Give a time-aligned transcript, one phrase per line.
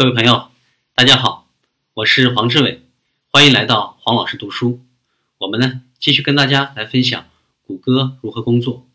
[0.00, 0.50] 各位朋友，
[0.94, 1.46] 大家好，
[1.92, 2.80] 我是黄志伟，
[3.30, 4.80] 欢迎来到黄老师读书。
[5.36, 7.28] 我们呢继续跟大家来分享
[7.66, 8.88] 谷歌如何工作。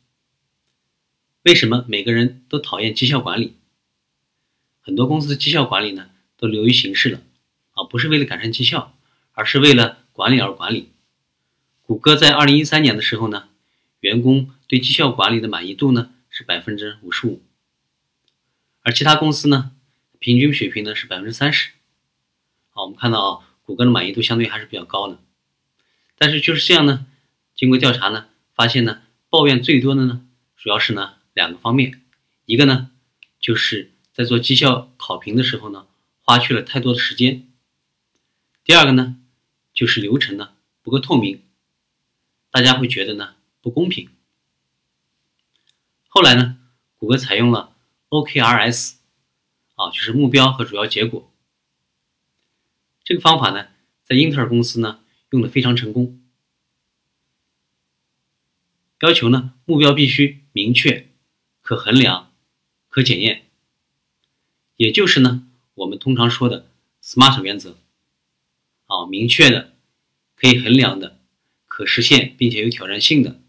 [1.43, 3.55] 为什么每个人都讨厌绩效管理？
[4.81, 7.21] 很多公司的绩效管理呢都流于形式了
[7.75, 8.97] 啊，不是为了改善绩效，
[9.33, 10.89] 而是为了管理而管理。
[11.83, 13.49] 谷歌在二零一三年的时候呢，
[13.99, 17.43] 员工对绩效管理的满意度呢是百分之五十五，
[18.81, 19.73] 而其他公司呢？
[20.25, 21.69] 平均水平呢是百分之三十，
[22.71, 25.19] 好，我们看到啊，谷歌的满意度相对还是比较高的，
[26.17, 27.05] 但是就是这样呢，
[27.55, 30.25] 经过调查呢，发现呢，抱怨最多的呢，
[30.57, 32.01] 主要是呢两个方面，
[32.45, 32.89] 一个呢
[33.39, 35.85] 就是在做绩效考评的时候呢，
[36.23, 37.47] 花去了太多的时间，
[38.63, 39.17] 第二个呢
[39.75, 41.43] 就是流程呢不够透明，
[42.49, 44.09] 大家会觉得呢不公平。
[46.07, 46.57] 后来呢，
[46.97, 47.75] 谷歌采用了
[48.09, 49.04] OKRS。
[49.75, 51.31] 啊，就是目标和主要结果。
[53.03, 53.67] 这个方法呢，
[54.03, 56.21] 在英特尔公司呢用的非常成功。
[59.01, 61.09] 要求呢，目标必须明确、
[61.61, 62.33] 可衡量、
[62.89, 63.45] 可检验，
[64.77, 66.71] 也就是呢，我们通常说的
[67.03, 67.77] SMART 原则。
[68.87, 69.75] 啊，明确的、
[70.35, 71.19] 可以衡量的、
[71.67, 73.41] 可实现并且有挑战性的，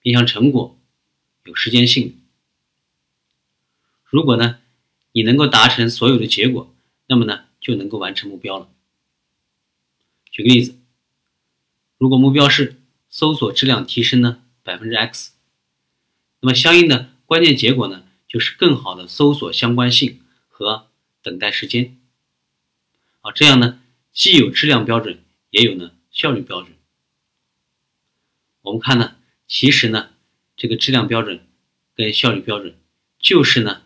[0.00, 0.78] 并向成果
[1.44, 2.20] 有时间性。
[4.04, 4.60] 如果呢？
[5.12, 6.72] 你能够达成所有的结果，
[7.06, 8.68] 那么呢就能够完成目标了。
[10.30, 10.78] 举个例子，
[11.96, 15.32] 如果目标是搜索质量提升呢百分之 x，
[16.40, 20.86] 那么相应的关键结果呢就是更好的搜索相关性和
[21.22, 21.98] 等待时间。
[23.22, 23.80] 啊，这样呢
[24.12, 26.76] 既有质量标准，也有呢效率标准。
[28.60, 29.16] 我们看呢，
[29.48, 30.10] 其实呢
[30.56, 31.44] 这个质量标准
[31.96, 32.76] 跟效率标准
[33.18, 33.82] 就是呢。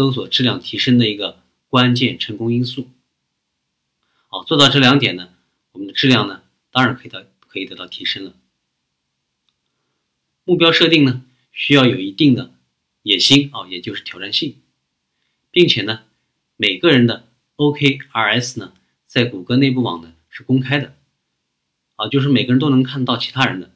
[0.00, 2.88] 搜索质量提升的一个关键成功因素。
[4.28, 5.34] 好，做到这两点呢，
[5.72, 8.32] 我们的质量呢，当然可以得可以得到提升了。
[10.44, 11.22] 目标设定呢，
[11.52, 12.54] 需要有一定的
[13.02, 14.56] 野心啊，也就是挑战性，
[15.50, 16.04] 并且呢，
[16.56, 18.72] 每个人的 OKRS 呢，
[19.04, 20.96] 在谷歌内部网呢是公开的，
[21.96, 23.70] 啊，就是每个人都能看到其他人的，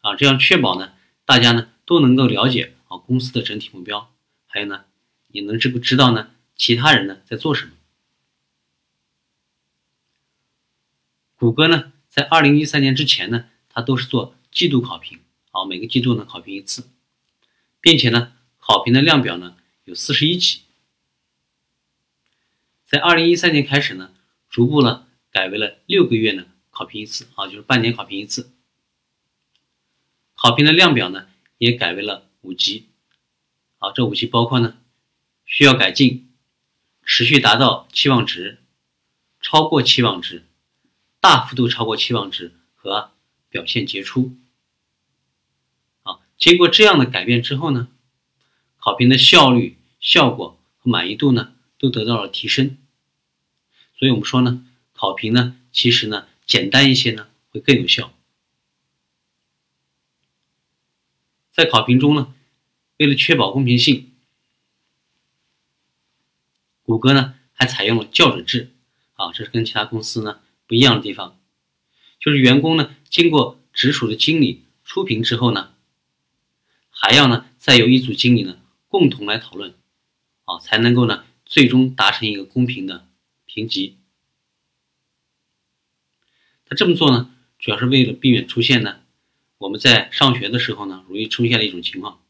[0.00, 0.94] 啊，这样确保呢，
[1.26, 4.08] 大家呢都能够了解啊公司的整体目标。
[4.46, 4.84] 还有呢，
[5.32, 6.30] 你能知不知道呢？
[6.54, 7.72] 其他人呢在做什么？
[11.36, 15.18] 谷歌呢，在二零一三年之前呢，它都是做季度考评，
[15.50, 16.88] 啊，每个季度呢考评一次，
[17.80, 20.60] 并且呢，考评的量表呢有四十一级。
[22.86, 24.12] 在二零一三年开始呢，
[24.48, 28.52] 逐步呢改为了六个月呢考评一次，啊，就是半年考评一次。
[30.34, 31.26] 考评的量表呢
[31.58, 32.88] 也改为了五级。
[33.78, 34.78] 好，这五级包括呢，
[35.52, 36.32] 需要改进，
[37.04, 38.62] 持续达到期望值，
[39.42, 40.46] 超过期望值，
[41.20, 43.12] 大幅度超过期望值和
[43.50, 44.34] 表现杰出。
[46.02, 47.88] 好，经过这样的改变之后呢，
[48.78, 52.78] 考评的效率、效果和满意度呢都得到了提升。
[53.98, 58.14] 所以我们说呢，考评呢其实呢简单一些呢会更有效。
[61.50, 62.34] 在考评中呢。
[62.98, 64.11] 为了确保公平性，
[66.82, 68.72] 谷歌呢还采用了校准制，
[69.14, 71.38] 啊，这是跟其他公司呢不一样的地方，
[72.20, 75.74] 就是员工呢经过直属的经理初评之后呢，
[76.90, 79.74] 还要呢再由一组经理呢共同来讨论，
[80.44, 83.08] 啊，才能够呢最终达成一个公平的
[83.44, 83.98] 评级。
[86.64, 89.00] 他这么做呢，主要是为了避免出现呢
[89.58, 92.20] 我们在上学的时候呢容易出现的一种情况。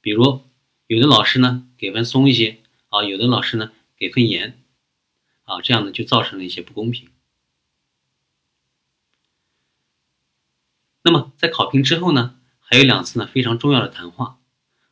[0.00, 0.40] 比如，
[0.86, 2.59] 有的老师呢给分松一些
[2.90, 4.62] 啊，有的老师呢给分严
[5.44, 7.08] 啊，这样呢就造成了一些不公平。
[11.02, 14.38] 那么在考评之后呢，还有两次呢非常重要的谈话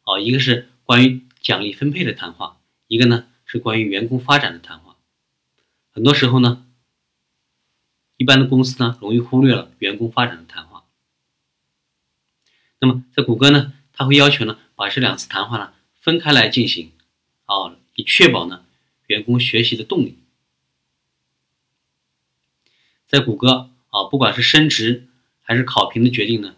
[0.04, 4.96] 啊，一个是关于奖励分配的谈话，一个呢是关于员工发展的谈话。
[5.90, 6.66] 很多时候呢，
[8.16, 10.84] 一般的公司呢容易忽略了员工发展的谈话。
[12.80, 14.58] 那么在谷歌呢，他会要求呢。
[14.78, 16.92] 把这两次谈话呢分开来进行，
[17.46, 18.64] 啊，以确保呢
[19.08, 20.16] 员工学习的动力。
[23.08, 25.08] 在谷歌啊，不管是升职
[25.42, 26.54] 还是考评的决定呢，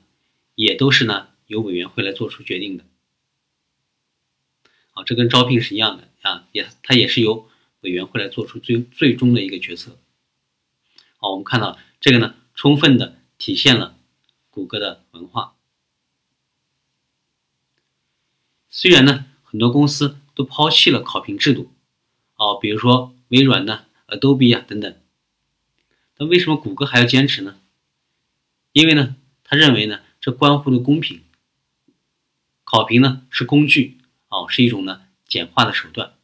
[0.55, 2.85] 也都是呢由委员会来做出决定的。
[4.93, 7.49] 啊，这跟招聘是一样的啊，也它也是由
[7.81, 9.97] 委员会来做出最最终的一个决策。
[11.17, 13.97] 好，我们看到这个呢，充分的体现了
[14.51, 15.55] 谷歌的文化。
[18.69, 21.73] 虽然呢，很多公司都抛弃了考评制度，
[22.37, 24.97] 哦，比如说微软呢、Adobe 啊等等。
[26.19, 27.59] 那为什么谷歌还要坚持呢？
[28.73, 31.23] 因为呢，他认为呢，这关乎的公平。
[32.63, 33.99] 考评呢是工具，
[34.29, 36.15] 哦，是一种呢简化的手段，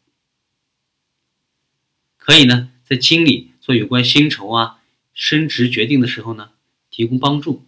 [2.17, 4.81] 可以呢在经理做有关薪酬啊、
[5.13, 6.53] 升职决定的时候呢
[6.89, 7.65] 提供帮助。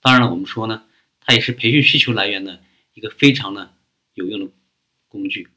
[0.00, 0.84] 当然了，我们说呢，
[1.20, 2.62] 它也是培训需求来源的
[2.94, 3.70] 一个非常呢
[4.14, 4.52] 有用的
[5.08, 5.50] 工具。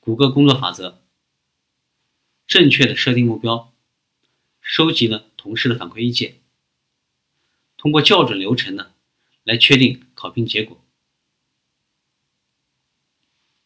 [0.00, 1.02] 谷歌工作法则：
[2.46, 3.72] 正确的设定目标，
[4.60, 6.40] 收集了同事的反馈意见，
[7.76, 8.90] 通过校准流程呢。
[9.46, 10.82] 来确定考评结果，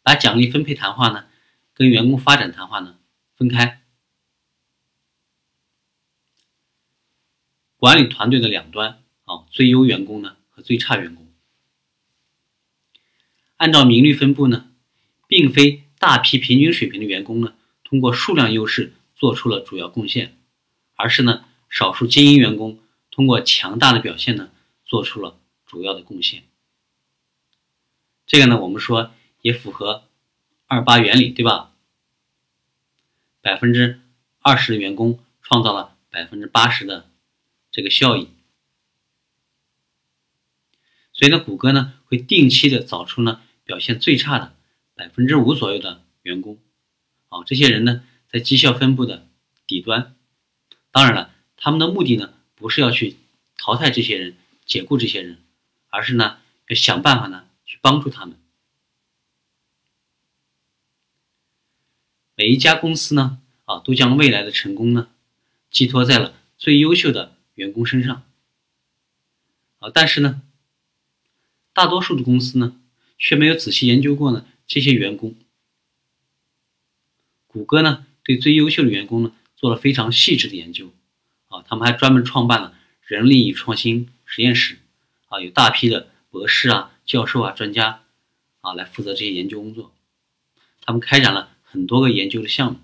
[0.02, 1.28] 把奖励分配谈话呢
[1.72, 2.98] 跟员工发展谈话呢
[3.36, 3.84] 分开，
[7.76, 11.27] 管理团队的两端啊，最优员工呢和最差员工，
[13.58, 14.70] 按照名率分布呢，
[15.26, 20.36] 并非大批平均水平的员工呢通过数量优势做出了主要贡献，
[20.96, 24.50] 而是呢少数精英员工通过强大的表现呢
[24.86, 25.38] 做出了。
[25.70, 26.44] 主要的贡献，
[28.26, 29.12] 这个呢，我们说
[29.42, 30.04] 也符合
[30.66, 31.74] 二八原理，对吧？
[33.42, 34.00] 百分之
[34.40, 37.10] 二十的员工创造了百分之八十的
[37.70, 38.28] 这个效益，
[41.12, 44.56] 所以呢，谷歌呢会定期的找出呢表现最差的
[44.94, 46.56] 百分之五左右的员工，
[47.28, 49.28] 啊，这些人呢在绩效分布的
[49.66, 50.16] 底端，
[50.90, 53.18] 当然了，他们的目的呢不是要去
[53.58, 54.34] 淘汰这些人，
[54.64, 55.38] 解雇这些人。
[55.90, 56.38] 而是呢，
[56.68, 58.38] 要想办法呢去帮助他们。
[62.34, 65.08] 每一家公司呢，啊，都将未来的成功呢，
[65.70, 68.22] 寄托在了最优秀的员工身上。
[69.78, 70.42] 啊，但是呢，
[71.72, 72.78] 大多数的公司呢，
[73.18, 75.34] 却没有仔细研究过呢这些员工。
[77.46, 80.92] 谷歌呢，对最优秀的员工呢，做了非常细致的研究。
[81.48, 84.78] 啊，他们还专门创办了人力与创新实验室。
[85.28, 88.04] 啊，有大批的博士啊、教授啊、专家
[88.60, 89.94] 啊来负责这些研究工作，
[90.82, 92.78] 他们开展了很多个研究的项目。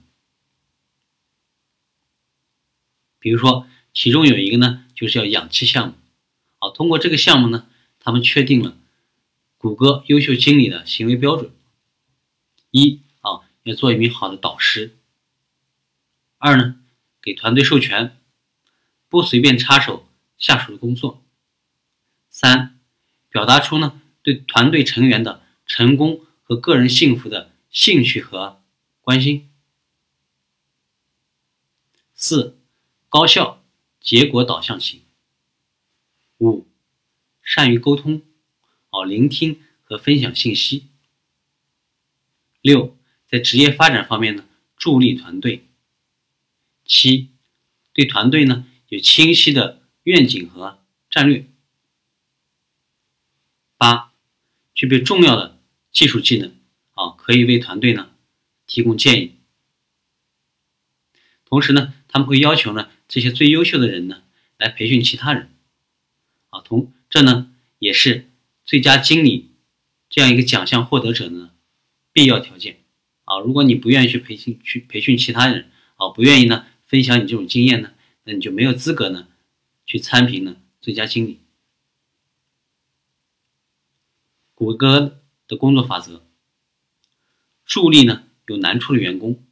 [3.19, 5.95] 比如说，其中有一个呢，就是叫氧气项目。
[6.59, 7.67] 啊，通过这个项目呢，
[8.01, 8.77] 他们确定了
[9.65, 11.51] 谷歌优秀经理的行为标准：
[12.71, 14.91] 一啊，要做一名好的导师；
[16.37, 16.85] 二呢，
[17.23, 18.21] 给团队授权，
[19.09, 20.07] 不随便插手
[20.37, 21.25] 下属的工作。
[22.29, 22.79] 三，
[23.31, 28.63] 表达出呢对团队成员的成功和个人幸福的兴趣和
[29.01, 29.51] 关心。
[32.15, 32.59] 四，
[33.09, 33.65] 高效
[33.99, 35.01] 结果导向型。
[36.37, 36.67] 五，
[37.41, 38.21] 善于沟通，
[38.95, 40.87] 哦，聆听和分享信息。
[42.61, 42.97] 六，
[43.27, 44.45] 在职业发展方面呢，
[44.77, 45.67] 助力团队。
[46.85, 47.31] 七，
[47.93, 50.79] 对团队呢有清晰的愿景和
[51.11, 51.45] 战略。
[53.77, 54.13] 八，
[54.73, 56.57] 具备重要的技术技能
[56.93, 58.13] 啊，可以为团队呢
[58.69, 59.35] 提供建议。
[61.45, 64.23] 同时呢，他们会要求呢这些最优秀的人呢
[64.57, 65.51] 来培训其他人
[66.51, 66.61] 啊。
[66.61, 68.31] 同这呢也是
[68.65, 69.53] 最佳经理
[70.09, 71.51] 这样一个奖项获得者呢
[72.13, 72.85] 必要条件
[73.25, 73.39] 啊。
[73.39, 77.93] 如果你不愿意去培训去培训其他人啊，不愿意呢分享你这种经验呢，
[78.25, 79.29] 那你就没有资格呢
[79.85, 81.41] 去参评呢最佳经理。
[84.55, 86.23] 谷歌的工作法则：
[87.67, 89.45] 助力呢有难处的员工，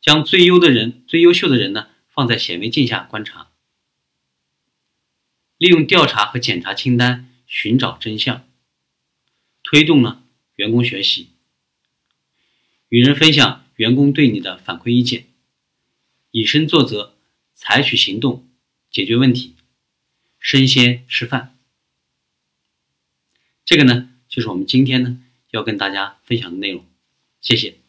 [0.00, 3.50] 将最优的人、最优秀的人呢放在显微镜下观察，
[5.58, 8.48] 利用调查和检查清单寻找真相，
[9.62, 10.24] 推动呢
[10.56, 11.28] 员工学习，
[12.88, 15.26] 与人分享员工对你的反馈意见，
[16.30, 17.14] 以身作则，
[17.54, 18.48] 采取行动
[18.90, 19.54] 解决问题，
[20.38, 21.56] 身先示范。
[23.64, 26.84] 这个呢，就是我们今天呢要跟大家分享的内容，
[27.40, 27.83] 谢谢。